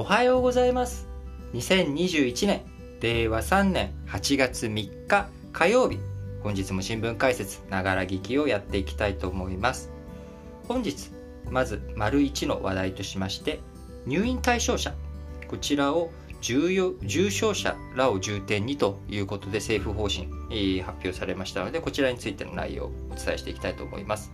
[0.00, 1.06] おはようございます。
[1.52, 2.62] 2021年
[3.02, 5.98] 令和3年8月3日火曜日。
[6.42, 9.90] 本日も新聞解説ながら聞きをやっていきたいと思います。
[10.66, 11.10] 本日
[11.50, 13.60] まず丸1の話題としまして
[14.06, 14.94] 入院対象者。
[15.48, 16.10] こちらを
[16.40, 24.32] 重要重症者らを重点にということで政府方針、えー、発表されましたのでこちらについての内容をお伝えしていきたいと思います。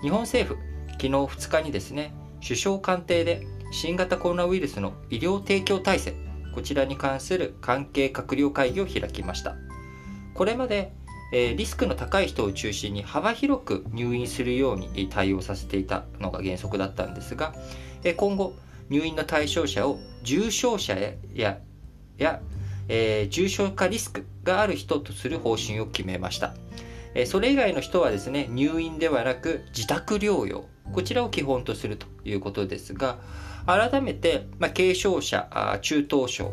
[0.00, 0.62] 日本政府
[0.92, 6.14] 昨日2日にですね首相官邸で新型コロナウイルスの医療提供体制
[6.54, 9.56] こちらに関する関係閣僚会議を開きました。
[10.34, 10.92] これまで
[11.32, 17.54] リスクの高い人を中心に幅広く入院するように対応させていたのが原則だったんですが、
[18.16, 18.54] 今後
[18.90, 20.96] 入院の対象者を重症者
[21.34, 21.58] や
[22.18, 22.40] や
[22.88, 26.54] えー、重症化リスクがある人とする方針を決めました、
[27.14, 33.18] えそれ以外の人はですね入院ではなく自宅療養こちらを基本とするということですが
[33.66, 36.52] 改めて、まあ、軽症者中等症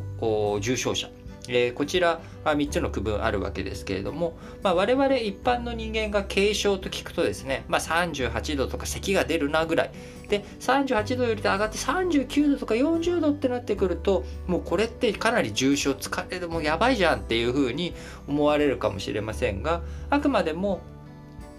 [0.62, 1.10] 重症者。
[1.50, 9.92] えー、こちら3つの区分あるわけですけれども、まあ、我々一般の人間が軽症と聞くとですね、まあ、38度とか咳が出るなぐらい。
[10.30, 17.96] で38度より上がって39度とか40度ってなってくるともうこれってかなり重症疲れでもうやばいじゃんっていうふうに
[18.28, 20.82] 思われるかもしれませんがあくまでも、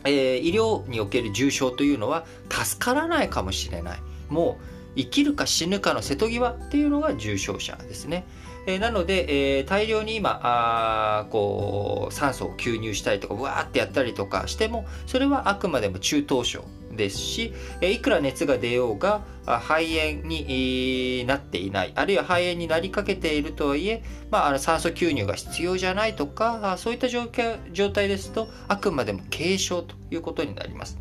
[0.05, 3.99] えー、医療における重症というのは助からないかもしれない。
[4.29, 8.27] もう生きるか死ぬかの瀬戸際っていうのが重症者ですね。
[8.67, 27.29] えー、なので、えー、大量に今あこう酸素を吸入したりとかわーってやったりとかしてもそれはあくまでも中等症ですし、えいくら熱が出ようが肺炎になっていないあるいは肺炎になりかけているとはいえ、まあ、あの酸素吸入が必要じゃないとかそういった状
[27.73, 30.99] 状態ですとあくまでも軽症ということになります。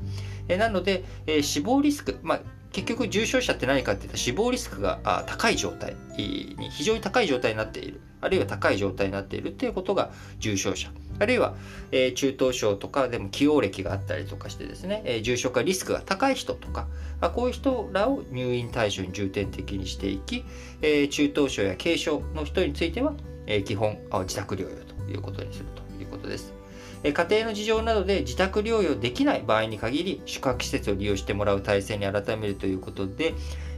[0.48, 11.56] なので、え死亡リスク、まあ、結局重症者って何かって言ったら死亡リスクが高い状態に非常に高い状態になっているあるいは高い状態になっているっていうことが重症者あるいは、
[11.92, 16.88] え、中等症とかでも起用歴があったりとかしてですね、え、重症化リスクが高い人とか
[17.20, 20.46] あこういう人らを入院対象に重点的にしていき、
[20.82, 23.14] え、中等症や軽症の人については、
[23.48, 26.59] え、基本自宅療養ということにするということです。
[27.04, 33.34] 家庭の事情などで自宅療養できない場合に限り宿泊施設を利用してもらう体制に改めるということで、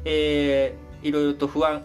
[0.06, 1.84] えー、いろいろと不安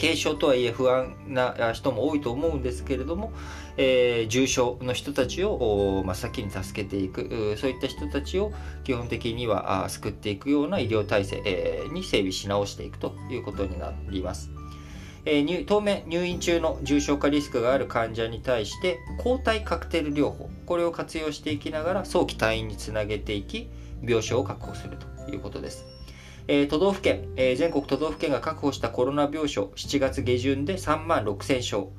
[0.00, 3.32] 軽症とはいえ不安な人も多いと思うんですけれども、
[3.76, 8.52] えー、重症の人たちを真っ先に助けていくそういった人たちを
[8.84, 14.50] 基本的には救っていくような医療体制に整備し直していくということになります。
[15.24, 23.68] えー、当面入院中の重症化リスクがある患者に対して抗体カクテル療法これを活用していきながら早期退院につなげていき
[24.02, 25.84] 病床を確保するということです。
[26.50, 31.90] えー、都道府県、えー、全国都道府県が確保したコロナ病床7月下旬で3万6000床、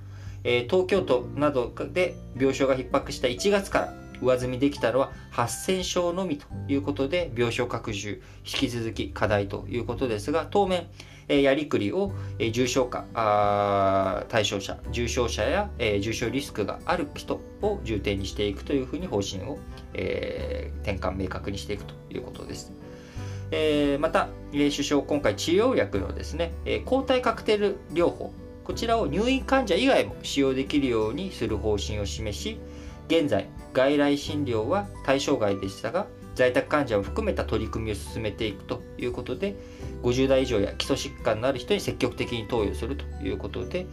[0.43, 10.87] えー、東京都などで病床が逼迫した1月から上積みできたのは8000床のみということで病床拡充引き続き課題ということですが当面
[11.29, 13.05] えやりくりを、え重症化
[14.27, 19.59] 対象者重症者や、え重症リスクがある人を重点にしていくというふうに方針を、
[19.93, 22.73] え転換明確にしていくということです。
[23.51, 28.33] えまた、え首相今回治療薬のですね、え抗体カクテル療法
[28.69, 32.59] こちらを入院患者以外も使用できるようにする方針を示し
[33.07, 36.05] 現在外来診療は対象外でしたが
[36.39, 39.57] 在宅患者を含めた取り組みを進めていくということで
[40.03, 43.87] 50代以上や基礎疾患のある人に積極的に投与するということで、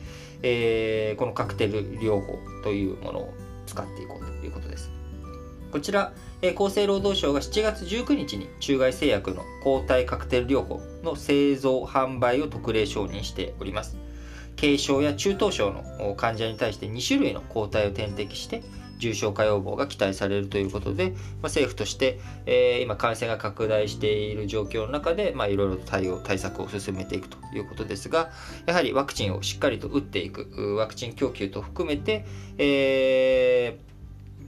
[0.45, 3.35] えー、このカクテル療法というものを
[3.67, 4.93] 使っていこうということです。
[5.73, 13.97] こちら、えー、厚生労働省が7月19日に中外製薬の抗体カクテル療法の製造販売を特例承認しております。
[14.59, 18.63] 軽症や中等症の患者に対して2種類の抗体を点滴して
[18.99, 28.31] 重症化予防が期待されるということで、まあ、政府として、えー、今感染が拡大している状況の中で、まあ、いろいろと対応対策を進めていくということですが
[28.67, 32.25] やはりワクチンをしっかりと打っていくワクチン供給と含めて、
[32.59, 33.87] えー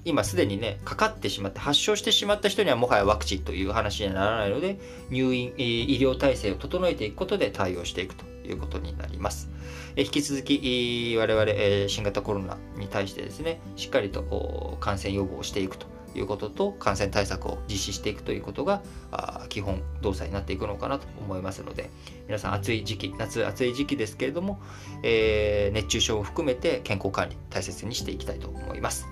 [0.04, 4.78] 今すでにね、かかってしまって、発症してしまった人にはもはやワクチンという話にはならないので、
[5.10, 8.24] 入院、医療体制を整えていくことで対応していくと。
[8.50, 9.48] いうことになります。
[9.96, 21.90] え引き続き我々え新型コロナに対してですねしっかりと感染予防をしていくということと感染対策を実施していくということがあ基本動作になっていくのかなと思いますので
[22.26, 24.60] 皆さん暑い時期夏暑い時期ですけれども、
[25.02, 29.06] えー、熱中症を含めて健康管理大切にしていきたいと思います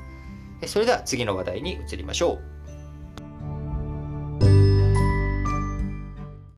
[0.67, 2.56] それでは次の話題に移りましょう